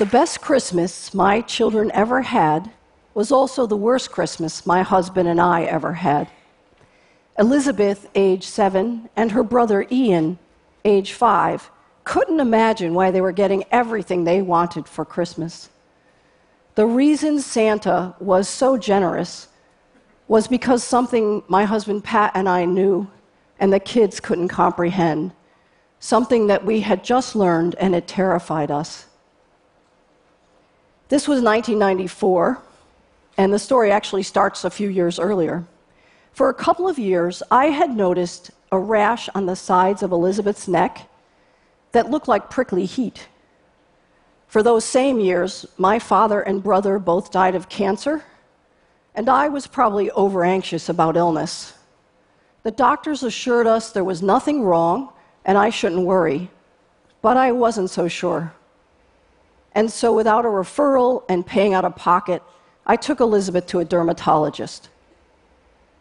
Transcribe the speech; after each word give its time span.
The 0.00 0.06
best 0.06 0.40
Christmas 0.40 1.12
my 1.12 1.42
children 1.42 1.90
ever 1.92 2.22
had 2.22 2.70
was 3.12 3.30
also 3.30 3.66
the 3.66 3.76
worst 3.76 4.10
Christmas 4.10 4.64
my 4.64 4.80
husband 4.80 5.28
and 5.28 5.38
I 5.38 5.64
ever 5.64 5.92
had. 5.92 6.30
Elizabeth, 7.38 8.08
age 8.14 8.46
seven, 8.46 9.10
and 9.14 9.32
her 9.32 9.42
brother 9.42 9.86
Ian, 9.92 10.38
age 10.86 11.12
five, 11.12 11.70
couldn't 12.04 12.40
imagine 12.40 12.94
why 12.94 13.10
they 13.10 13.20
were 13.20 13.30
getting 13.30 13.62
everything 13.70 14.24
they 14.24 14.40
wanted 14.40 14.88
for 14.88 15.04
Christmas. 15.04 15.68
The 16.76 16.86
reason 16.86 17.38
Santa 17.38 18.14
was 18.18 18.48
so 18.48 18.78
generous 18.78 19.48
was 20.28 20.48
because 20.48 20.82
something 20.82 21.42
my 21.46 21.66
husband 21.66 22.04
Pat 22.04 22.32
and 22.34 22.48
I 22.48 22.64
knew 22.64 23.06
and 23.58 23.70
the 23.70 23.78
kids 23.78 24.18
couldn't 24.18 24.48
comprehend, 24.48 25.32
something 25.98 26.46
that 26.46 26.64
we 26.64 26.80
had 26.80 27.04
just 27.04 27.36
learned 27.36 27.74
and 27.74 27.94
it 27.94 28.08
terrified 28.08 28.70
us. 28.70 29.04
This 31.10 31.26
was 31.26 31.42
1994, 31.42 32.62
and 33.36 33.52
the 33.52 33.58
story 33.58 33.90
actually 33.90 34.22
starts 34.22 34.64
a 34.64 34.70
few 34.70 34.88
years 34.88 35.18
earlier. 35.18 35.66
For 36.32 36.48
a 36.48 36.54
couple 36.54 36.88
of 36.88 37.00
years, 37.00 37.42
I 37.50 37.66
had 37.66 37.96
noticed 37.96 38.52
a 38.70 38.78
rash 38.78 39.28
on 39.34 39.46
the 39.46 39.56
sides 39.56 40.04
of 40.04 40.12
Elizabeth's 40.12 40.68
neck 40.68 41.10
that 41.90 42.12
looked 42.12 42.28
like 42.28 42.48
prickly 42.48 42.86
heat. 42.86 43.26
For 44.46 44.62
those 44.62 44.84
same 44.84 45.18
years, 45.18 45.66
my 45.76 45.98
father 45.98 46.42
and 46.42 46.62
brother 46.62 47.00
both 47.00 47.32
died 47.32 47.56
of 47.56 47.68
cancer, 47.68 48.22
and 49.12 49.28
I 49.28 49.48
was 49.48 49.66
probably 49.66 50.12
over 50.12 50.44
anxious 50.44 50.88
about 50.88 51.16
illness. 51.16 51.74
The 52.62 52.70
doctors 52.70 53.24
assured 53.24 53.66
us 53.66 53.90
there 53.90 54.04
was 54.04 54.22
nothing 54.22 54.62
wrong 54.62 55.12
and 55.44 55.58
I 55.58 55.70
shouldn't 55.70 56.06
worry, 56.06 56.50
but 57.20 57.36
I 57.36 57.50
wasn't 57.50 57.90
so 57.90 58.06
sure. 58.06 58.52
And 59.74 59.90
so, 59.90 60.12
without 60.14 60.44
a 60.44 60.48
referral 60.48 61.24
and 61.28 61.46
paying 61.46 61.74
out 61.74 61.84
of 61.84 61.94
pocket, 61.94 62.42
I 62.86 62.96
took 62.96 63.20
Elizabeth 63.20 63.66
to 63.68 63.78
a 63.78 63.84
dermatologist. 63.84 64.88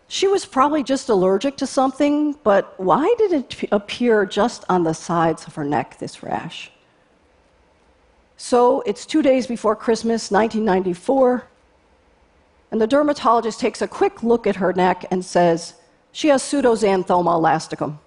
She 0.08 0.28
was 0.28 0.46
probably 0.46 0.82
just 0.82 1.08
allergic 1.10 1.56
to 1.58 1.68
something, 1.68 2.34
but 2.44 2.74
why 2.80 3.14
did 3.20 3.32
it 3.32 3.70
appear 3.72 4.26
just 4.26 4.66
on 4.68 4.84
the 4.84 4.94
sides 4.94 5.46
of 5.46 5.54
her 5.54 5.64
neck, 5.64 6.00
this 6.00 6.24
rash? 6.24 6.72
So 8.36 8.82
it's 8.88 9.06
two 9.06 9.22
days 9.22 9.46
before 9.46 9.76
Christmas, 9.76 10.32
1994, 10.32 11.46
and 12.72 12.82
the 12.82 12.88
dermatologist 12.88 13.60
takes 13.60 13.82
a 13.82 13.88
quick 13.88 14.24
look 14.24 14.48
at 14.48 14.56
her 14.56 14.74
neck 14.74 15.06
and 15.12 15.24
says, 15.24 15.76
She 16.12 16.30
has 16.30 16.42
pseudoxanthoma 16.42 17.06
elasticum. 17.06 17.98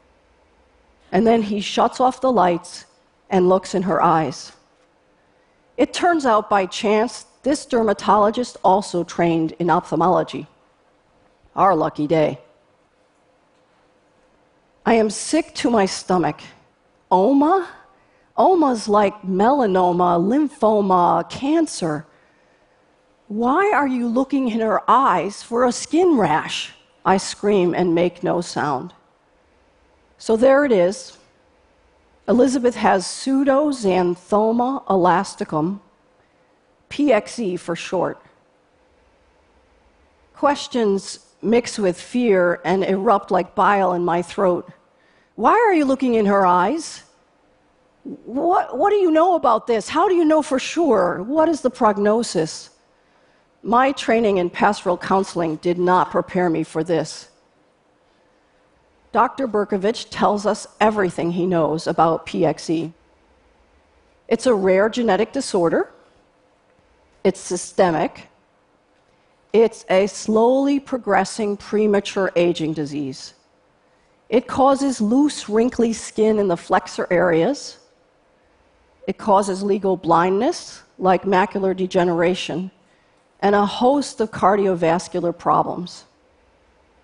And 1.12 1.26
then 1.26 1.42
he 1.42 1.60
shuts 1.60 2.00
off 2.00 2.20
the 2.20 2.32
lights 2.32 2.86
and 3.30 3.48
looks 3.48 3.74
in 3.74 3.82
her 3.82 4.02
eyes. 4.02 4.52
It 5.76 5.92
turns 5.92 6.26
out 6.26 6.50
by 6.50 6.66
chance, 6.66 7.26
this 7.42 7.64
dermatologist 7.66 8.56
also 8.62 9.04
trained 9.04 9.52
in 9.58 9.70
ophthalmology. 9.70 10.46
Our 11.56 11.74
lucky 11.74 12.06
day. 12.06 12.38
I 14.84 14.94
am 14.94 15.10
sick 15.10 15.54
to 15.56 15.70
my 15.70 15.86
stomach. 15.86 16.40
Oma? 17.10 17.68
Oma's 18.36 18.88
like 18.88 19.22
melanoma, 19.22 20.18
lymphoma, 20.18 21.28
cancer. 21.30 22.06
Why 23.28 23.72
are 23.72 23.86
you 23.86 24.08
looking 24.08 24.48
in 24.48 24.60
her 24.60 24.82
eyes 24.90 25.42
for 25.42 25.64
a 25.64 25.72
skin 25.72 26.16
rash? 26.16 26.72
I 27.04 27.16
scream 27.16 27.74
and 27.74 27.94
make 27.94 28.22
no 28.22 28.40
sound. 28.40 28.92
So 30.18 30.36
there 30.36 30.64
it 30.64 30.72
is. 30.72 31.18
Elizabeth 32.28 32.76
has 32.76 33.04
pseudoxanthoma 33.04 34.84
elasticum, 34.86 35.80
PXE 36.88 37.58
for 37.58 37.74
short. 37.74 38.22
Questions 40.34 41.18
mix 41.42 41.78
with 41.78 42.00
fear 42.00 42.60
and 42.64 42.84
erupt 42.84 43.30
like 43.30 43.54
bile 43.54 43.92
in 43.92 44.04
my 44.04 44.22
throat. 44.22 44.70
Why 45.34 45.52
are 45.52 45.74
you 45.74 45.84
looking 45.84 46.14
in 46.14 46.26
her 46.26 46.46
eyes? 46.46 47.02
What, 48.04 48.76
what 48.78 48.90
do 48.90 48.96
you 48.96 49.10
know 49.10 49.34
about 49.34 49.66
this? 49.66 49.88
How 49.88 50.08
do 50.08 50.14
you 50.14 50.24
know 50.24 50.42
for 50.42 50.58
sure? 50.58 51.22
What 51.22 51.48
is 51.48 51.60
the 51.60 51.70
prognosis? 51.70 52.70
My 53.62 53.92
training 53.92 54.38
in 54.38 54.50
pastoral 54.50 54.98
counseling 54.98 55.56
did 55.56 55.78
not 55.78 56.10
prepare 56.10 56.50
me 56.50 56.62
for 56.64 56.84
this. 56.84 57.28
Dr. 59.12 59.46
Berkovich 59.46 60.06
tells 60.10 60.46
us 60.46 60.66
everything 60.80 61.32
he 61.32 61.46
knows 61.46 61.86
about 61.86 62.26
PXE. 62.26 62.92
It's 64.26 64.46
a 64.46 64.54
rare 64.54 64.88
genetic 64.88 65.32
disorder, 65.32 65.92
it's 67.22 67.38
systemic, 67.38 68.28
it's 69.52 69.84
a 69.90 70.06
slowly 70.06 70.80
progressing 70.80 71.58
premature 71.58 72.32
aging 72.36 72.72
disease. 72.72 73.34
It 74.30 74.46
causes 74.46 75.02
loose, 75.02 75.46
wrinkly 75.46 75.92
skin 75.92 76.38
in 76.38 76.48
the 76.48 76.56
flexor 76.56 77.06
areas. 77.10 77.78
It 79.06 79.18
causes 79.18 79.62
legal 79.62 79.98
blindness, 79.98 80.82
like 80.98 81.24
macular 81.24 81.76
degeneration, 81.76 82.70
and 83.40 83.54
a 83.54 83.66
host 83.66 84.22
of 84.22 84.30
cardiovascular 84.30 85.36
problems. 85.36 86.06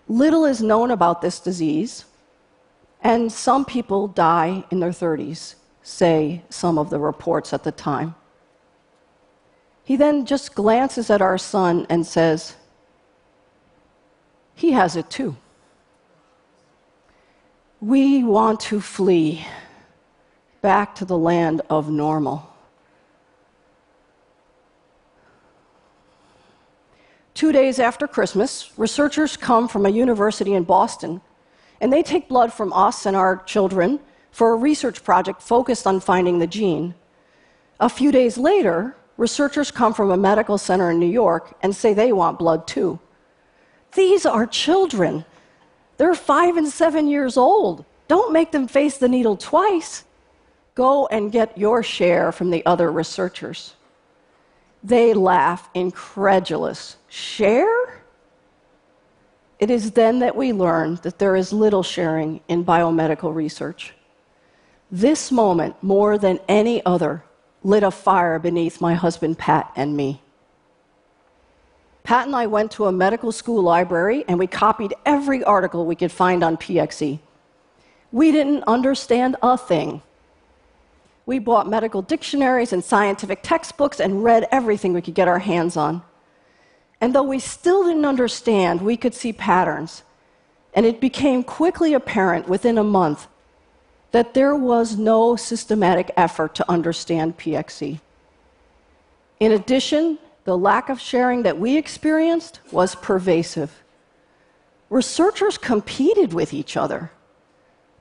Little 0.09 0.47
is 0.47 0.63
known 0.63 0.91
about 0.91 1.21
this 1.21 1.39
disease, 1.39 2.07
and 3.03 3.31
some 3.31 3.65
people 3.65 4.09
die 4.09 4.65
in 4.71 4.81
their 4.81 4.91
30s, 4.91 5.55
say 5.83 6.43
some 6.49 6.79
of 6.79 6.89
the 6.89 6.99
reports 6.99 7.53
at 7.53 7.63
the 7.63 7.73
time. 7.73 8.15
He 9.85 9.97
then 9.97 10.27
just 10.27 10.55
glances 10.55 11.11
at 11.11 11.23
our 11.23 11.39
son 11.39 11.87
and 11.89 12.07
says, 12.07 12.57
He 14.55 14.73
has 14.73 14.97
it 14.97 15.11
too. 15.11 15.37
We 17.81 18.25
want 18.25 18.61
to 18.61 18.81
flee 18.81 19.47
back 20.61 20.95
to 20.97 21.05
the 21.05 21.17
land 21.17 21.63
of 21.71 21.89
normal. 21.89 22.53
Two 27.39 27.53
days 27.53 27.79
after 27.79 28.09
Christmas, 28.09 28.73
researchers 28.77 29.37
come 29.37 29.69
from 29.69 29.87
a 29.87 29.91
university 29.91 30.55
in 30.55 30.65
Boston, 30.65 31.21
and 31.81 31.93
they 31.93 32.03
take 32.03 32.27
blood 32.27 32.53
from 32.53 32.73
us 32.73 33.07
and 33.07 33.17
our 33.17 33.45
children 33.45 34.01
for 34.33 34.53
a 34.53 34.57
research 34.57 35.05
project 35.05 35.41
focused 35.41 35.87
on 35.87 36.01
finding 36.01 36.41
the 36.41 36.49
gene. 36.49 36.97
A 37.79 37.89
few 37.89 38.11
days 38.11 38.39
later, 38.39 38.97
researchers 39.17 39.71
come 39.71 39.95
from 39.95 40.11
a 40.11 40.17
medical 40.17 40.59
center 40.59 40.91
in 40.91 40.99
New 40.99 41.07
York 41.07 41.57
and 41.63 41.77
say 41.77 41.95
they 41.95 42.13
want 42.13 42.41
blood 42.41 42.67
too. 42.67 42.99
These 43.93 44.27
are 44.27 44.45
children. 44.45 45.25
They're 45.97 46.17
five 46.17 46.57
and 46.57 46.67
seven 46.67 47.07
years 47.07 47.37
old. 47.37 47.85
Don't 48.09 48.33
make 48.33 48.51
them 48.51 48.67
face 48.67 48.99
the 48.99 49.09
needle 49.09 49.37
twice. 49.37 50.03
Go 50.75 51.07
and 51.07 51.31
get 51.31 51.57
your 51.57 51.85
share 51.85 52.33
from 52.33 52.51
the 52.51 52.67
other 52.67 52.91
researchers. 52.91 53.77
They 54.83 55.15
laugh, 55.15 55.69
incredulous. 55.75 56.97
Share? 57.09 58.03
It 59.59 59.71
is 59.71 59.91
then 59.93 60.21
that 60.21 60.37
we 60.37 60.53
learn 60.53 61.01
that 61.03 61.19
there 61.19 61.35
is 61.35 61.53
little 61.53 61.83
sharing 61.83 62.41
in 62.49 62.65
biomedical 62.65 63.35
research. 63.35 63.95
This 64.91 65.33
moment, 65.33 65.75
more 65.83 66.17
than 66.17 66.39
any 66.49 66.85
other, 66.87 67.25
lit 67.63 67.83
a 67.83 67.91
fire 67.91 68.39
beneath 68.39 68.81
my 68.81 68.95
husband 68.95 69.37
Pat 69.37 69.73
and 69.75 69.97
me. 69.97 70.23
Pat 72.05 72.27
and 72.27 72.35
I 72.35 72.47
went 72.47 72.71
to 72.73 72.87
a 72.87 72.93
medical 72.93 73.33
school 73.33 73.63
library 73.63 74.25
and 74.29 74.39
we 74.39 74.47
copied 74.47 74.95
every 75.05 75.45
article 75.45 75.85
we 75.85 75.97
could 75.97 76.13
find 76.13 76.43
on 76.43 76.57
PXE. 76.57 77.19
We 78.13 78.33
didn't 78.33 78.65
understand 78.67 79.37
a 79.43 79.59
thing. 79.59 80.01
We 81.29 81.39
bought 81.39 81.69
medical 81.69 82.01
dictionaries 82.01 82.73
and 82.73 82.83
scientific 82.83 83.41
textbooks 83.43 84.01
and 84.01 84.25
read 84.25 84.49
everything 84.51 84.95
we 84.95 85.03
could 85.03 85.13
get 85.13 85.29
our 85.29 85.41
hands 85.41 85.77
on. 85.77 86.01
And 87.03 87.15
though 87.15 87.23
we 87.23 87.39
still 87.39 87.85
didn't 87.85 88.07
understand, 88.07 88.81
we 88.81 88.97
could 88.97 89.13
see 89.13 89.35
patterns. 89.35 90.05
And 90.73 90.87
it 90.87 91.03
became 91.03 91.43
quickly 91.43 91.93
apparent 91.93 92.49
within 92.49 92.79
a 92.79 92.83
month 92.83 93.27
that 94.13 94.33
there 94.33 94.57
was 94.57 94.97
no 94.97 95.37
systematic 95.37 96.11
effort 96.17 96.55
to 96.55 96.71
understand 96.71 97.37
PXE. 97.37 98.01
In 99.39 99.53
addition, 99.53 100.19
the 100.45 100.57
lack 100.57 100.89
of 100.89 100.99
sharing 100.99 101.43
that 101.43 101.59
we 101.59 101.77
experienced 101.77 102.61
was 102.73 102.95
pervasive. 102.95 103.83
Researchers 104.89 105.59
competed 105.59 106.33
with 106.33 106.55
each 106.55 106.75
other 106.75 107.11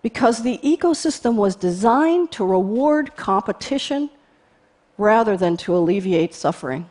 because 0.02 0.44
the 0.44 0.60
ecosystem 0.60 1.36
was 1.36 1.56
designed 1.56 2.32
to 2.32 2.46
reward 2.46 3.16
competition 3.16 4.10
rather 4.98 5.38
than 5.38 5.58
to 5.58 5.76
alleviate 5.76 6.34
suffering. 6.34 6.90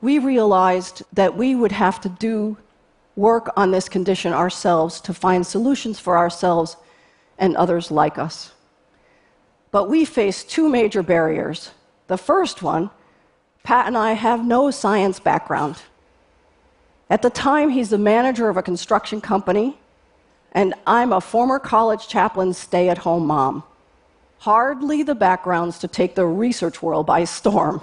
We 0.00 0.18
realized 0.18 1.02
that 1.12 1.36
we 1.36 1.54
would 1.54 1.72
have 1.72 2.00
to 2.02 2.08
do 2.08 2.56
work 3.16 3.52
on 3.56 3.70
this 3.70 3.88
condition 3.88 4.32
ourselves 4.32 5.00
to 5.02 5.14
find 5.14 5.46
solutions 5.46 5.98
for 5.98 6.16
ourselves 6.16 6.76
and 7.38 7.56
others 7.56 7.90
like 7.90 8.18
us. 8.18 8.52
But 9.70 9.88
we 9.88 10.04
face 10.04 10.44
two 10.44 10.68
major 10.68 11.02
barriers 11.02 11.70
The 12.06 12.18
first 12.18 12.62
one 12.62 12.90
Pat 13.62 13.86
and 13.86 13.96
I 13.96 14.12
have 14.12 14.44
no 14.44 14.70
science 14.70 15.18
background. 15.18 15.76
At 17.08 17.22
the 17.22 17.30
time, 17.30 17.70
he's 17.70 17.90
the 17.90 17.98
manager 17.98 18.48
of 18.48 18.56
a 18.56 18.62
construction 18.62 19.20
company, 19.20 19.78
and 20.54 20.72
I'm 20.86 21.12
a 21.12 21.20
former 21.20 21.58
college 21.58 22.06
chaplain 22.06 22.54
stay 22.54 22.88
at 22.88 22.98
home 22.98 23.26
mom. 23.26 23.64
Hardly 24.38 25.02
the 25.02 25.16
backgrounds 25.16 25.80
to 25.80 25.88
take 25.88 26.14
the 26.14 26.26
research 26.26 26.80
world 26.80 27.06
by 27.06 27.24
storm. 27.24 27.82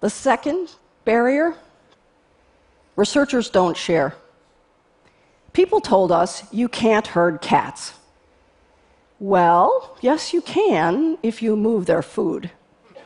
The 0.00 0.10
second 0.10 0.74
barrier 1.04 1.54
researchers 2.94 3.48
don't 3.48 3.76
share. 3.76 4.14
People 5.52 5.80
told 5.80 6.12
us 6.12 6.42
you 6.52 6.68
can't 6.68 7.06
herd 7.06 7.40
cats. 7.40 7.94
Well, 9.18 9.96
yes, 10.00 10.32
you 10.32 10.42
can 10.42 11.16
if 11.22 11.40
you 11.42 11.56
move 11.56 11.86
their 11.86 12.02
food. 12.02 12.50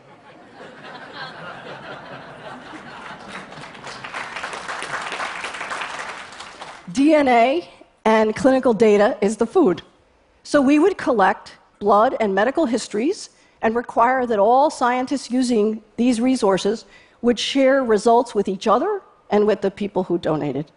DNA 6.90 7.68
and 8.06 8.36
clinical 8.36 8.72
data 8.72 9.18
is 9.20 9.36
the 9.36 9.46
food. 9.46 9.82
So 10.44 10.62
we 10.62 10.78
would 10.78 10.96
collect 10.96 11.56
blood 11.80 12.16
and 12.20 12.32
medical 12.32 12.64
histories 12.64 13.30
and 13.62 13.74
require 13.74 14.26
that 14.26 14.38
all 14.38 14.70
scientists 14.70 15.28
using 15.28 15.82
these 15.96 16.20
resources 16.20 16.84
would 17.20 17.36
share 17.36 17.82
results 17.82 18.32
with 18.32 18.46
each 18.46 18.68
other 18.68 19.02
and 19.28 19.44
with 19.44 19.60
the 19.60 19.72
people 19.72 20.04
who 20.04 20.18
donated. 20.18 20.70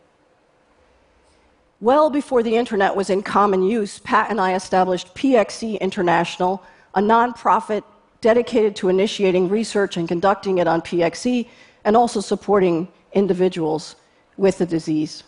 Well 1.82 2.10
before 2.10 2.42
the 2.42 2.56
internet 2.56 2.96
was 2.96 3.12
in 3.12 3.22
common 3.22 3.62
use, 3.62 4.00
Pat 4.00 4.32
and 4.32 4.42
I 4.42 4.56
established 4.56 5.14
PXE 5.14 5.80
International, 5.80 6.64
a 6.96 7.00
nonprofit 7.00 7.84
dedicated 8.22 8.76
to 8.78 8.90
initiating 8.90 9.50
research 9.50 9.98
and 9.98 10.08
conducting 10.08 10.58
it 10.58 10.68
on 10.68 10.82
PXE 10.82 11.48
and 11.86 11.96
also 11.96 12.22
supporting 12.22 12.88
individuals 13.14 13.96
with 14.36 14.58
the 14.58 14.66
disease. 14.66 15.24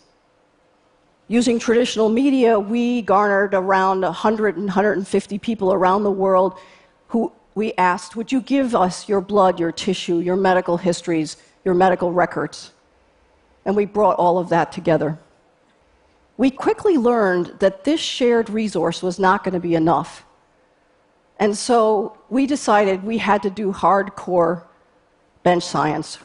Using 1.28 1.58
traditional 1.58 2.08
media, 2.08 2.58
we 2.58 3.02
garnered 3.02 3.54
around 3.54 4.02
100 4.02 4.56
and 4.56 4.66
150 4.66 5.38
people 5.38 5.72
around 5.72 6.02
the 6.02 6.10
world 6.10 6.58
who 7.08 7.32
we 7.54 7.72
asked, 7.74 8.16
Would 8.16 8.32
you 8.32 8.40
give 8.40 8.74
us 8.74 9.08
your 9.08 9.20
blood, 9.20 9.60
your 9.60 9.72
tissue, 9.72 10.18
your 10.18 10.36
medical 10.36 10.76
histories, 10.76 11.36
your 11.64 11.74
medical 11.74 12.12
records? 12.12 12.72
And 13.64 13.76
we 13.76 13.84
brought 13.84 14.18
all 14.18 14.38
of 14.38 14.48
that 14.48 14.72
together. 14.72 15.18
We 16.36 16.50
quickly 16.50 16.96
learned 16.96 17.54
that 17.60 17.84
this 17.84 18.00
shared 18.00 18.50
resource 18.50 19.02
was 19.02 19.18
not 19.18 19.44
going 19.44 19.54
to 19.54 19.60
be 19.60 19.74
enough. 19.74 20.24
And 21.38 21.56
so 21.56 22.18
we 22.30 22.46
decided 22.46 23.04
we 23.04 23.18
had 23.18 23.42
to 23.42 23.50
do 23.50 23.72
hardcore 23.72 24.64
bench 25.42 25.64
science, 25.64 26.18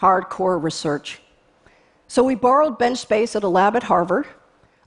hardcore 0.00 0.62
research. 0.62 1.20
So 2.08 2.22
we 2.22 2.34
borrowed 2.34 2.78
bench 2.78 2.98
space 2.98 3.34
at 3.36 3.42
a 3.42 3.48
lab 3.48 3.76
at 3.76 3.84
Harvard 3.84 4.26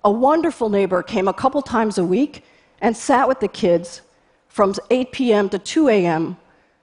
a 0.04 0.12
wonderful 0.12 0.70
neighbor 0.70 1.04
came 1.04 1.28
a 1.28 1.34
couple 1.34 1.62
times 1.62 1.98
a 1.98 2.06
week 2.06 2.44
and 2.82 2.96
sat 2.96 3.28
with 3.28 3.40
the 3.40 3.48
kids 3.48 4.02
from 4.48 4.74
8 4.90 5.12
p.m. 5.12 5.50
to 5.50 5.60
2 5.60 5.90
a.m. 5.90 6.38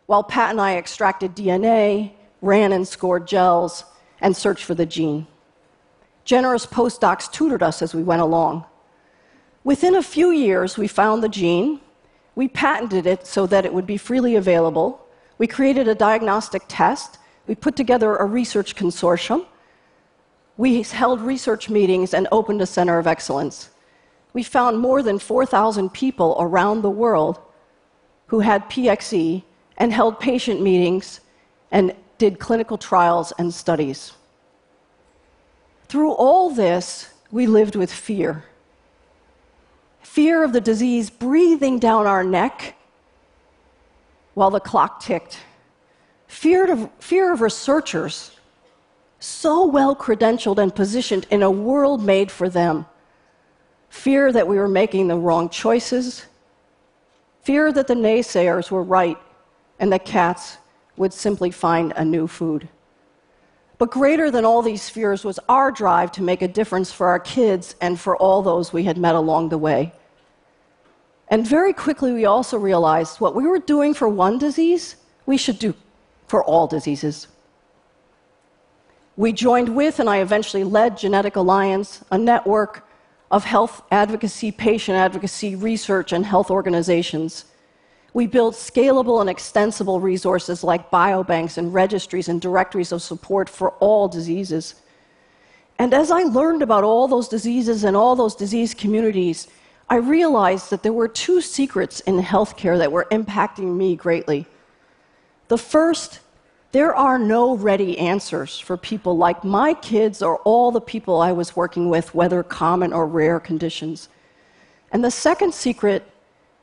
while 0.07 0.23
Pat 0.23 0.51
and 0.51 0.61
I 0.61 0.77
extracted 0.77 1.35
DNA, 1.35 2.13
ran 2.43 2.73
and 2.73 2.87
scored 2.87 3.27
gels, 3.27 3.85
and 4.21 4.37
searched 4.37 4.65
for 4.65 4.75
the 4.75 4.87
gene. 4.87 5.27
Generous 6.25 6.67
postdocs 6.67 7.31
tutored 7.31 7.63
us 7.63 7.81
as 7.81 7.95
we 7.95 8.03
went 8.03 8.23
along. 8.23 8.65
Within 9.65 9.95
a 9.95 10.03
few 10.03 10.31
years, 10.31 10.77
we 10.77 10.87
found 10.87 11.23
the 11.23 11.29
gene. 11.29 11.81
We 12.35 12.49
patented 12.49 13.07
it 13.07 13.27
so 13.27 13.47
that 13.47 13.65
it 13.65 13.73
would 13.73 13.87
be 13.87 13.97
freely 13.97 14.37
available. 14.37 15.07
We 15.39 15.47
created 15.47 15.89
a 15.89 15.95
diagnostic 15.95 16.63
test. 16.69 17.19
We 17.47 17.55
put 17.55 17.77
together 17.77 18.17
a 18.17 18.27
research 18.27 18.77
consortium 18.77 19.47
we 20.57 20.83
held 20.83 21.21
research 21.21 21.69
meetings 21.69 22.15
and 22.15 22.27
opened 22.33 22.63
a 22.63 22.67
center 22.67 22.99
of 22.99 23.07
excellence. 23.07 23.71
We 24.33 24.43
found 24.43 24.79
more 24.79 25.03
than 25.03 25.19
4,000 25.19 25.93
people 25.93 26.37
around 26.39 26.83
the 26.83 26.91
world 26.91 27.39
who 28.27 28.41
had 28.41 28.69
PXE 28.71 29.43
and 29.79 29.93
held 29.93 30.19
patient 30.19 30.61
meetings 30.61 31.21
and 31.71 31.95
did 32.19 32.39
clinical 32.39 32.79
trials 32.79 33.33
and 33.39 33.53
studies. 33.53 34.13
Through 35.89 36.13
all 36.13 36.51
this, 36.51 37.11
we 37.31 37.47
lived 37.47 37.77
with 37.77 37.93
fear 37.93 38.45
fear 40.03 40.43
of 40.43 40.55
the 40.55 40.61
disease 40.63 41.11
breathing 41.11 41.79
down 41.79 42.07
our 42.07 42.25
neck 42.25 42.75
while 44.33 44.49
the 44.49 44.61
clock 44.61 44.99
ticked, 44.99 45.41
fear 46.27 46.73
of, 46.73 46.89
fear 47.01 47.35
of 47.35 47.43
researchers 47.43 48.36
so 49.19 49.67
well 49.67 49.95
credentialed 49.97 50.59
and 50.59 50.75
positioned 50.75 51.27
in 51.31 51.43
a 51.43 51.51
world 51.51 52.03
made 52.03 52.31
for 52.31 52.49
them. 52.49 52.87
Fear 53.89 54.33
that 54.33 54.47
we 54.47 54.59
were 54.59 54.69
making 54.69 55.09
the 55.09 55.17
wrong 55.17 55.49
choices, 55.49 56.27
fear 57.43 57.73
that 57.73 57.87
the 57.87 57.95
naysayers 57.95 58.71
were 58.71 58.83
right 58.83 59.17
and 59.79 59.93
that 59.93 60.05
cats 60.05 60.59
would 60.97 61.13
simply 61.13 61.51
find 61.51 61.93
a 61.97 62.05
new 62.05 62.27
food. 62.27 62.69
But 63.79 63.91
greater 63.91 64.31
than 64.31 64.45
all 64.45 64.63
these 64.63 64.89
fears 64.89 65.25
was 65.25 65.39
our 65.49 65.71
drive 65.71 66.11
to 66.13 66.23
make 66.23 66.43
a 66.43 66.49
difference 66.49 66.91
for 66.91 67.09
our 67.09 67.21
kids 67.21 67.77
and 67.81 68.01
for 68.01 68.17
all 68.17 68.43
those 68.43 68.73
we 68.73 68.85
had 68.85 68.97
met 68.97 69.15
along 69.15 69.51
the 69.51 69.59
way. 69.59 69.93
And 71.29 71.47
very 71.47 71.73
quickly, 71.73 72.13
we 72.13 72.25
also 72.25 72.57
realized 72.57 73.21
what 73.21 73.35
we 73.35 73.47
were 73.47 73.59
doing 73.59 73.93
for 73.93 74.09
one 74.09 74.39
disease, 74.39 74.97
we 75.27 75.37
should 75.37 75.59
do 75.59 75.75
for 76.27 76.43
all 76.45 76.67
diseases. 76.67 77.29
We 79.17 79.33
joined 79.33 79.75
with, 79.75 79.99
and 79.99 80.11
I 80.11 80.19
eventually 80.19 80.63
led 80.63 80.99
Genetic 80.99 81.37
Alliance, 81.37 82.05
a 82.11 82.19
network 82.19 82.87
of 83.31 83.45
health 83.45 83.83
advocacy, 83.91 84.53
patient 84.53 84.99
advocacy, 84.99 85.57
research, 85.57 86.13
and 86.13 86.27
health 86.27 86.51
organizations. 86.51 87.47
We 88.13 88.27
built 88.27 88.55
scalable 88.55 89.21
and 89.21 89.31
extensible 89.31 90.01
resources 90.01 90.63
like 90.63 90.91
biobanks 90.91 91.57
and 91.57 91.73
registries 91.73 92.29
and 92.29 92.41
directories 92.41 92.93
of 92.93 93.01
support 93.01 93.49
for 93.49 93.71
all 93.73 94.07
diseases. 94.07 94.75
And 95.79 95.95
as 95.95 96.11
I 96.11 96.23
learned 96.23 96.63
about 96.63 96.85
all 96.85 97.09
those 97.09 97.29
diseases 97.29 97.85
and 97.85 97.97
all 97.97 98.17
those 98.17 98.35
disease 98.35 98.75
communities, 98.75 99.49
I 99.89 99.97
realized 99.97 100.71
that 100.71 100.83
there 100.83 100.93
were 100.93 101.09
two 101.09 101.41
secrets 101.41 102.01
in 102.01 102.21
healthcare 102.21 102.79
that 102.79 102.93
were 102.93 103.07
impacting 103.11 103.77
me 103.77 103.97
greatly. 103.97 104.47
The 105.49 105.59
first 105.59 106.21
there 106.73 106.95
are 106.95 107.19
no 107.19 107.57
ready 107.57 107.99
answers 107.99 108.59
for 108.59 108.77
people 108.77 109.17
like 109.17 109.45
my 109.45 109.75
kids 109.75 110.23
or 110.23 110.39
all 110.39 110.71
the 110.71 110.81
people 110.81 111.21
I 111.21 111.33
was 111.33 111.57
working 111.57 111.89
with, 111.89 112.15
whether 112.15 112.43
common 112.43 112.93
or 112.93 113.07
rare 113.07 113.41
conditions. 113.41 114.09
And 114.93 115.05
the 115.05 115.11
second 115.11 115.55
secret 115.55 116.11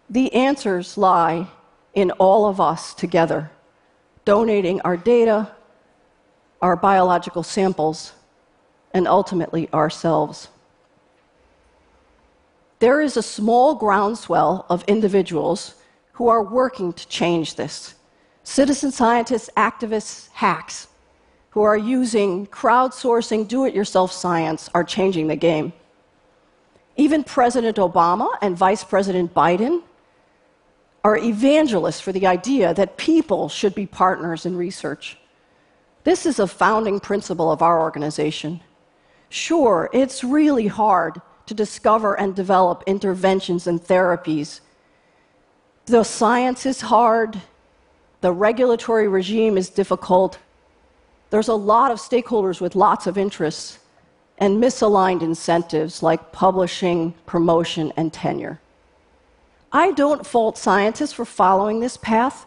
the 0.10 0.34
answers 0.34 0.98
lie 0.98 1.48
in 1.94 2.12
all 2.12 2.46
of 2.46 2.60
us 2.60 2.94
together, 2.94 3.50
donating 4.26 4.82
our 4.82 4.98
data, 4.98 5.52
our 6.62 6.76
biological 6.76 7.44
samples, 7.44 8.14
and 8.94 9.08
ultimately 9.08 9.72
ourselves. 9.74 10.50
There 12.80 13.02
is 13.02 13.18
a 13.18 13.24
small 13.24 13.76
groundswell 13.76 14.66
of 14.70 14.84
individuals 14.84 15.76
who 16.14 16.28
are 16.28 16.44
working 16.44 16.94
to 16.94 17.08
change 17.08 17.56
this 17.56 17.96
citizen 18.44 18.92
scientists, 18.92 19.50
activists, 19.58 20.30
hacks 20.32 20.88
who 21.52 21.62
are 21.62 21.78
using 21.78 22.48
crowdsourcing, 22.48 23.48
do 23.48 23.66
it 23.66 23.74
yourself 23.74 24.12
science 24.12 24.70
are 24.74 24.84
changing 24.84 25.28
the 25.28 25.36
game. 25.36 25.72
Even 26.96 27.24
President 27.24 27.78
Obama 27.78 28.30
and 28.42 28.58
Vice 28.58 28.84
President 28.84 29.34
Biden 29.34 29.82
are 31.04 31.18
evangelists 31.18 32.00
for 32.00 32.12
the 32.12 32.26
idea 32.26 32.74
that 32.74 32.98
people 32.98 33.50
should 33.50 33.76
be 33.76 33.86
partners 33.86 34.46
in 34.46 34.56
research. 34.56 35.18
This 36.04 36.26
is 36.26 36.40
a 36.40 36.48
founding 36.48 37.00
principle 37.00 37.52
of 37.52 37.62
our 37.62 37.82
organization. 37.82 38.62
Sure, 39.30 39.90
it's 39.94 40.24
really 40.24 40.68
hard 40.68 41.22
to 41.46 41.54
discover 41.54 42.20
and 42.20 42.36
develop 42.36 42.84
interventions 42.88 43.68
and 43.68 43.82
therapies. 43.82 44.62
The 45.86 46.04
science 46.04 46.66
is 46.66 46.82
hard, 46.82 47.42
the 48.24 48.32
regulatory 48.32 49.10
regime 49.10 49.58
is 49.58 49.70
difficult. 49.70 50.39
There's 51.30 51.50
a 51.50 51.53
lot 51.56 51.92
of 51.92 51.98
stakeholders 51.98 52.62
with 52.62 52.74
lots 52.74 53.06
of 53.06 53.18
interests 53.18 53.80
and 54.38 54.63
misaligned 54.63 55.22
incentives 55.22 56.01
like 56.01 56.32
publishing, 56.32 57.15
promotion, 57.25 57.92
and 57.98 58.13
tenure. 58.13 58.62
I 59.74 59.92
don't 59.92 60.25
fault 60.25 60.58
scientists 60.58 61.12
for 61.12 61.25
following 61.25 61.82
this 61.82 61.98
path, 61.98 62.46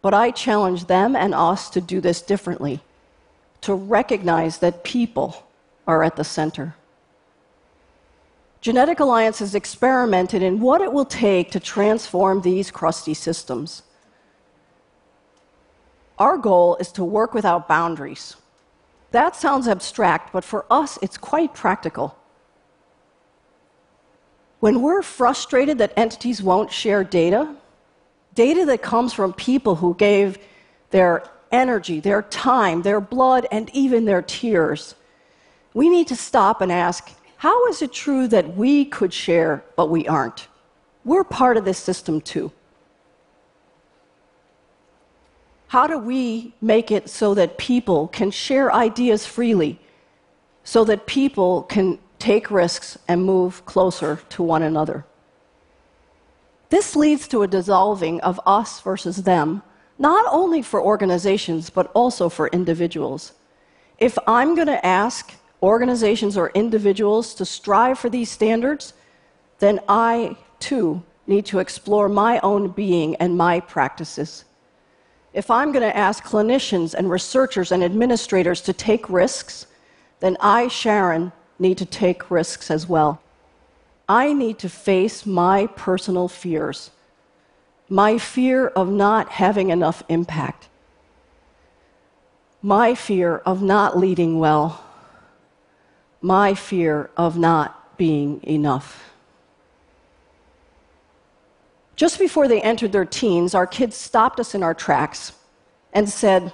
but 0.00 0.14
I 0.14 0.30
challenge 0.30 0.84
them 0.84 1.16
and 1.16 1.34
us 1.34 1.70
to 1.70 1.80
do 1.80 2.00
this 2.00 2.22
differently, 2.22 2.78
to 3.62 3.74
recognize 3.74 4.58
that 4.58 4.84
people 4.84 5.44
are 5.88 6.04
at 6.04 6.14
the 6.14 6.22
center. 6.22 6.76
Genetic 8.60 9.00
Alliance 9.00 9.40
has 9.40 9.56
experimented 9.56 10.40
in 10.40 10.60
what 10.60 10.80
it 10.80 10.92
will 10.92 11.04
take 11.04 11.50
to 11.50 11.58
transform 11.58 12.42
these 12.42 12.70
crusty 12.70 13.14
systems. 13.14 13.82
Our 16.20 16.36
goal 16.36 16.76
is 16.76 16.92
to 16.92 17.02
work 17.04 17.34
without 17.34 17.66
boundaries. 17.66 18.36
That 19.10 19.34
sounds 19.34 19.66
abstract, 19.66 20.32
but 20.32 20.44
for 20.44 20.66
us, 20.70 20.98
it's 21.02 21.18
quite 21.18 21.54
practical. 21.54 22.16
When 24.60 24.82
we're 24.82 25.02
frustrated 25.02 25.78
that 25.78 25.94
entities 25.96 26.42
won't 26.42 26.70
share 26.70 27.02
data, 27.02 27.56
data 28.34 28.66
that 28.66 28.82
comes 28.82 29.12
from 29.12 29.32
people 29.32 29.76
who 29.76 29.94
gave 29.94 30.38
their 30.90 31.24
energy, 31.50 31.98
their 31.98 32.22
time, 32.22 32.82
their 32.82 33.00
blood, 33.00 33.46
and 33.50 33.70
even 33.72 34.04
their 34.04 34.22
tears, 34.22 34.94
we 35.72 35.88
need 35.88 36.06
to 36.08 36.16
stop 36.16 36.60
and 36.60 36.70
ask 36.70 37.10
how 37.38 37.66
is 37.68 37.80
it 37.80 37.92
true 37.92 38.28
that 38.28 38.54
we 38.54 38.84
could 38.84 39.14
share, 39.14 39.64
but 39.74 39.88
we 39.88 40.06
aren't? 40.06 40.46
We're 41.06 41.24
part 41.24 41.56
of 41.56 41.64
this 41.64 41.78
system 41.78 42.20
too. 42.20 42.52
How 45.70 45.86
do 45.86 45.98
we 45.98 46.52
make 46.60 46.90
it 46.90 47.08
so 47.08 47.32
that 47.34 47.56
people 47.56 48.08
can 48.08 48.32
share 48.32 48.74
ideas 48.74 49.24
freely, 49.24 49.78
so 50.64 50.82
that 50.82 51.06
people 51.06 51.62
can 51.62 52.00
take 52.18 52.50
risks 52.50 52.98
and 53.06 53.22
move 53.22 53.64
closer 53.66 54.18
to 54.30 54.42
one 54.42 54.64
another? 54.64 55.04
This 56.70 56.96
leads 56.96 57.28
to 57.28 57.42
a 57.42 57.46
dissolving 57.46 58.20
of 58.22 58.40
us 58.44 58.80
versus 58.80 59.22
them, 59.22 59.62
not 59.96 60.26
only 60.32 60.60
for 60.60 60.82
organizations, 60.82 61.70
but 61.70 61.88
also 61.94 62.28
for 62.28 62.48
individuals. 62.48 63.32
If 63.98 64.18
I'm 64.26 64.56
going 64.56 64.66
to 64.66 64.84
ask 64.84 65.32
organizations 65.62 66.36
or 66.36 66.50
individuals 66.50 67.32
to 67.34 67.44
strive 67.44 67.96
for 67.96 68.10
these 68.10 68.28
standards, 68.28 68.92
then 69.60 69.78
I 69.88 70.36
too 70.58 71.04
need 71.28 71.46
to 71.46 71.60
explore 71.60 72.08
my 72.08 72.40
own 72.40 72.70
being 72.70 73.14
and 73.22 73.36
my 73.36 73.60
practices. 73.60 74.46
If 75.32 75.50
I'm 75.50 75.72
going 75.72 75.88
to 75.88 75.96
ask 75.96 76.24
clinicians 76.24 76.94
and 76.94 77.10
researchers 77.10 77.72
and 77.72 77.84
administrators 77.84 78.60
to 78.62 78.72
take 78.72 79.08
risks, 79.08 79.66
then 80.20 80.36
I, 80.40 80.68
Sharon, 80.68 81.32
need 81.58 81.78
to 81.78 81.86
take 81.86 82.30
risks 82.30 82.70
as 82.70 82.88
well. 82.88 83.22
I 84.08 84.32
need 84.32 84.58
to 84.60 84.68
face 84.68 85.24
my 85.24 85.68
personal 85.68 86.26
fears, 86.26 86.90
my 87.88 88.18
fear 88.18 88.68
of 88.68 88.88
not 88.90 89.28
having 89.28 89.70
enough 89.70 90.02
impact, 90.08 90.68
my 92.60 92.94
fear 92.94 93.36
of 93.38 93.62
not 93.62 93.96
leading 93.96 94.38
well 94.38 94.84
my 96.20 96.54
fear 96.54 97.10
of 97.16 97.38
not 97.38 97.96
being 97.96 98.42
enough. 98.42 99.09
Just 102.00 102.18
before 102.18 102.48
they 102.48 102.62
entered 102.62 102.92
their 102.92 103.04
teens, 103.04 103.54
our 103.54 103.66
kids 103.66 103.94
stopped 103.94 104.40
us 104.40 104.54
in 104.54 104.62
our 104.62 104.72
tracks 104.72 105.32
and 105.92 106.08
said, 106.08 106.50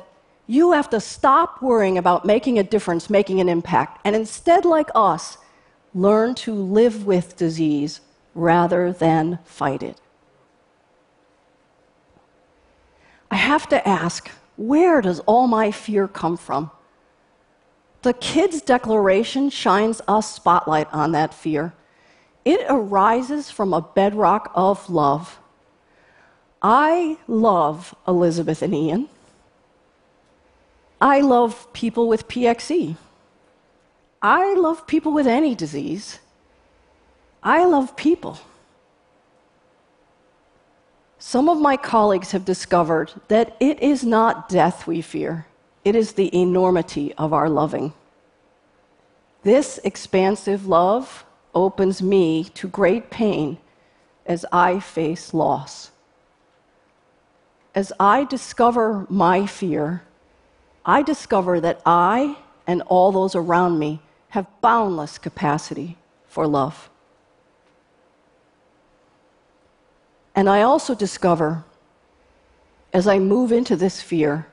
You 0.48 0.72
have 0.72 0.90
to 0.90 0.98
stop 0.98 1.62
worrying 1.62 1.98
about 1.98 2.24
making 2.24 2.58
a 2.58 2.64
difference, 2.64 3.08
making 3.08 3.38
an 3.38 3.48
impact, 3.48 4.00
and 4.04 4.16
instead, 4.16 4.64
like 4.64 4.90
us, 4.92 5.38
learn 5.94 6.34
to 6.34 6.52
live 6.52 7.06
with 7.06 7.36
disease 7.36 8.00
rather 8.34 8.92
than 8.92 9.38
fight 9.44 9.84
it. 9.84 10.00
I 13.30 13.36
have 13.36 13.68
to 13.68 13.88
ask, 13.88 14.28
where 14.56 15.00
does 15.00 15.20
all 15.26 15.46
my 15.46 15.70
fear 15.70 16.08
come 16.08 16.36
from? 16.36 16.72
The 18.02 18.14
kids' 18.14 18.60
declaration 18.60 19.50
shines 19.50 20.00
a 20.08 20.22
spotlight 20.22 20.92
on 20.92 21.12
that 21.12 21.32
fear. 21.32 21.72
It 22.46 22.64
arises 22.68 23.50
from 23.50 23.74
a 23.74 23.82
bedrock 23.82 24.52
of 24.54 24.88
love. 24.88 25.40
I 26.62 27.18
love 27.26 27.92
Elizabeth 28.06 28.62
and 28.62 28.72
Ian. 28.72 29.08
I 31.00 31.22
love 31.22 31.72
people 31.72 32.06
with 32.06 32.28
PXE. 32.28 32.94
I 34.22 34.54
love 34.54 34.86
people 34.86 35.10
with 35.10 35.26
any 35.26 35.56
disease. 35.56 36.20
I 37.42 37.64
love 37.64 37.96
people. 37.96 38.38
Some 41.18 41.48
of 41.48 41.58
my 41.58 41.76
colleagues 41.76 42.30
have 42.30 42.44
discovered 42.44 43.12
that 43.26 43.56
it 43.58 43.82
is 43.82 44.04
not 44.04 44.48
death 44.48 44.86
we 44.86 45.02
fear, 45.02 45.46
it 45.84 45.96
is 45.96 46.12
the 46.12 46.32
enormity 46.32 47.12
of 47.14 47.32
our 47.32 47.48
loving. 47.48 47.92
This 49.42 49.80
expansive 49.82 50.68
love 50.68 51.25
opens 51.56 52.02
me 52.02 52.44
to 52.44 52.68
great 52.68 53.10
pain 53.10 53.58
as 54.26 54.44
I 54.52 54.78
face 54.78 55.32
loss. 55.32 55.90
As 57.75 57.92
I 57.98 58.25
discover 58.25 59.06
my 59.08 59.46
fear, 59.46 60.02
I 60.84 61.02
discover 61.02 61.58
that 61.60 61.80
I 61.86 62.36
and 62.66 62.82
all 62.82 63.10
those 63.10 63.34
around 63.34 63.78
me 63.78 64.00
have 64.28 64.46
boundless 64.60 65.16
capacity 65.18 65.96
for 66.26 66.46
love. 66.46 66.90
And 70.34 70.50
I 70.50 70.60
also 70.60 70.94
discover, 70.94 71.64
as 72.92 73.08
I 73.08 73.18
move 73.18 73.50
into 73.50 73.76
this 73.76 74.02
fear, 74.02 74.46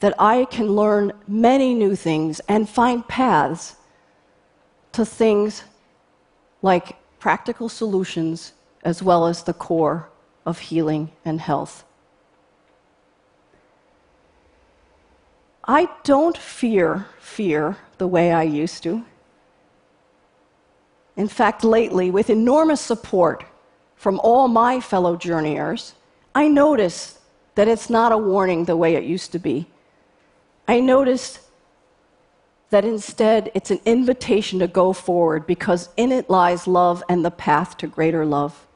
that 0.00 0.14
I 0.18 0.44
can 0.44 0.72
learn 0.72 1.12
many 1.26 1.72
new 1.72 1.96
things 1.96 2.40
and 2.40 2.68
find 2.68 3.08
paths 3.08 3.77
to 4.98 5.04
things 5.04 5.62
like 6.60 6.96
practical 7.20 7.68
solutions 7.68 8.52
as 8.82 9.00
well 9.00 9.28
as 9.28 9.44
the 9.44 9.52
core 9.52 10.08
of 10.44 10.58
healing 10.58 11.12
and 11.24 11.40
health. 11.40 11.84
I 15.62 15.88
don't 16.02 16.36
fear 16.36 17.06
fear 17.20 17.76
the 17.98 18.08
way 18.08 18.32
I 18.32 18.42
used 18.42 18.82
to. 18.82 19.04
In 21.16 21.28
fact, 21.28 21.62
lately, 21.62 22.10
with 22.10 22.28
enormous 22.28 22.80
support 22.80 23.44
from 23.94 24.18
all 24.24 24.48
my 24.48 24.80
fellow 24.80 25.14
journeyers, 25.14 25.94
I 26.34 26.48
notice 26.48 27.20
that 27.54 27.68
it's 27.68 27.88
not 27.88 28.10
a 28.10 28.18
warning 28.18 28.64
the 28.64 28.76
way 28.76 28.96
it 28.96 29.04
used 29.04 29.30
to 29.30 29.38
be. 29.38 29.68
I 30.66 30.80
noticed 30.80 31.38
that 32.70 32.84
instead 32.84 33.50
it's 33.54 33.70
an 33.70 33.80
invitation 33.84 34.58
to 34.58 34.66
go 34.66 34.92
forward 34.92 35.46
because 35.46 35.88
in 35.96 36.12
it 36.12 36.28
lies 36.28 36.66
love 36.66 37.02
and 37.08 37.24
the 37.24 37.30
path 37.30 37.76
to 37.78 37.86
greater 37.86 38.26
love. 38.26 38.66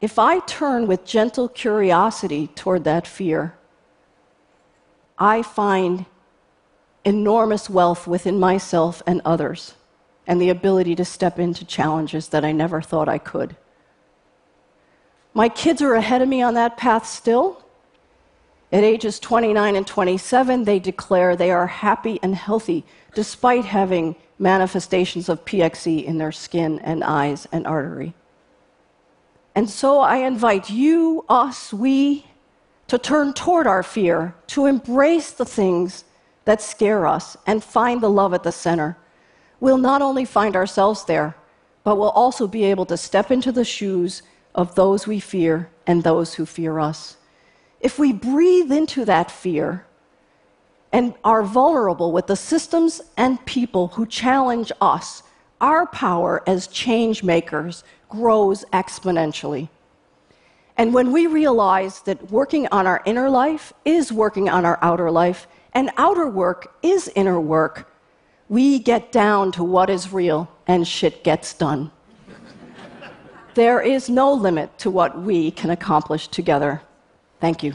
If 0.00 0.18
I 0.18 0.40
turn 0.40 0.86
with 0.86 1.06
gentle 1.06 1.48
curiosity 1.48 2.48
toward 2.48 2.84
that 2.84 3.06
fear, 3.06 3.56
I 5.18 5.42
find 5.42 6.04
enormous 7.04 7.70
wealth 7.70 8.06
within 8.06 8.38
myself 8.38 9.02
and 9.06 9.22
others 9.24 9.74
and 10.26 10.40
the 10.40 10.50
ability 10.50 10.94
to 10.96 11.04
step 11.04 11.38
into 11.38 11.64
challenges 11.64 12.28
that 12.28 12.44
I 12.44 12.52
never 12.52 12.82
thought 12.82 13.08
I 13.08 13.18
could. 13.18 13.56
My 15.32 15.48
kids 15.48 15.82
are 15.82 15.94
ahead 15.94 16.22
of 16.22 16.28
me 16.28 16.42
on 16.42 16.54
that 16.54 16.76
path 16.76 17.06
still, 17.06 17.63
at 18.74 18.82
ages 18.82 19.20
29 19.20 19.76
and 19.76 19.86
27, 19.86 20.64
they 20.64 20.80
declare 20.80 21.36
they 21.36 21.52
are 21.52 21.68
happy 21.68 22.18
and 22.24 22.34
healthy 22.34 22.84
despite 23.14 23.64
having 23.64 24.16
manifestations 24.40 25.28
of 25.28 25.44
PXE 25.44 26.04
in 26.04 26.18
their 26.18 26.32
skin 26.32 26.80
and 26.80 27.04
eyes 27.04 27.46
and 27.52 27.68
artery. 27.68 28.14
And 29.54 29.70
so 29.70 30.00
I 30.00 30.16
invite 30.16 30.70
you, 30.70 31.24
us, 31.28 31.72
we, 31.72 32.26
to 32.88 32.98
turn 32.98 33.32
toward 33.32 33.68
our 33.68 33.84
fear, 33.84 34.34
to 34.48 34.66
embrace 34.66 35.30
the 35.30 35.44
things 35.44 36.02
that 36.44 36.60
scare 36.60 37.06
us 37.06 37.36
and 37.46 37.62
find 37.62 38.00
the 38.00 38.10
love 38.10 38.34
at 38.34 38.42
the 38.42 38.50
center. 38.50 38.96
We'll 39.60 39.78
not 39.78 40.02
only 40.02 40.24
find 40.24 40.56
ourselves 40.56 41.04
there, 41.04 41.36
but 41.84 41.94
we'll 41.94 42.10
also 42.10 42.48
be 42.48 42.64
able 42.64 42.86
to 42.86 42.96
step 42.96 43.30
into 43.30 43.52
the 43.52 43.64
shoes 43.64 44.22
of 44.52 44.74
those 44.74 45.06
we 45.06 45.20
fear 45.20 45.70
and 45.86 46.02
those 46.02 46.34
who 46.34 46.44
fear 46.44 46.80
us 46.80 47.18
if 47.84 47.98
we 47.98 48.12
breathe 48.14 48.72
into 48.72 49.04
that 49.04 49.30
fear 49.30 49.84
and 50.90 51.12
are 51.22 51.42
vulnerable 51.42 52.12
with 52.12 52.26
the 52.26 52.34
systems 52.34 53.02
and 53.18 53.44
people 53.44 53.88
who 53.88 54.06
challenge 54.06 54.72
us, 54.80 55.22
our 55.60 55.86
power 55.86 56.42
as 56.46 56.66
change 56.66 57.22
makers 57.22 57.84
grows 58.08 58.64
exponentially. 58.72 59.68
And 60.78 60.94
when 60.94 61.12
we 61.12 61.26
realize 61.26 62.00
that 62.02 62.30
working 62.30 62.66
on 62.72 62.86
our 62.86 63.02
inner 63.04 63.28
life 63.28 63.74
is 63.84 64.10
working 64.10 64.48
on 64.48 64.64
our 64.64 64.78
outer 64.80 65.10
life, 65.10 65.46
and 65.74 65.90
outer 65.98 66.26
work 66.26 66.74
is 66.82 67.12
inner 67.14 67.38
work, 67.38 67.92
we 68.48 68.78
get 68.78 69.12
down 69.12 69.52
to 69.52 69.62
what 69.62 69.90
is 69.90 70.10
real 70.10 70.48
and 70.66 70.88
shit 70.88 71.22
gets 71.22 71.52
done. 71.52 71.90
there 73.54 73.82
is 73.82 74.08
no 74.08 74.32
limit 74.32 74.78
to 74.78 74.90
what 74.90 75.20
we 75.20 75.50
can 75.50 75.68
accomplish 75.68 76.28
together. 76.28 76.80
Thank 77.44 77.62
you. 77.62 77.74